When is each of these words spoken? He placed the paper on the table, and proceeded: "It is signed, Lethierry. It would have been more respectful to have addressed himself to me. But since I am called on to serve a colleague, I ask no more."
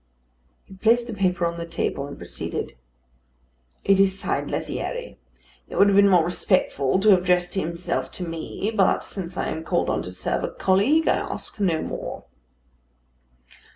He 0.65 0.73
placed 0.73 1.05
the 1.05 1.13
paper 1.13 1.45
on 1.45 1.57
the 1.57 1.65
table, 1.67 2.07
and 2.07 2.17
proceeded: 2.17 2.73
"It 3.85 3.99
is 3.99 4.17
signed, 4.17 4.49
Lethierry. 4.49 5.19
It 5.69 5.75
would 5.75 5.89
have 5.89 5.95
been 5.95 6.09
more 6.09 6.25
respectful 6.25 6.99
to 7.01 7.09
have 7.11 7.19
addressed 7.21 7.53
himself 7.53 8.09
to 8.13 8.27
me. 8.27 8.71
But 8.75 9.03
since 9.03 9.37
I 9.37 9.49
am 9.49 9.63
called 9.63 9.91
on 9.91 10.01
to 10.01 10.11
serve 10.11 10.43
a 10.43 10.49
colleague, 10.49 11.07
I 11.07 11.17
ask 11.17 11.59
no 11.59 11.83
more." 11.83 12.23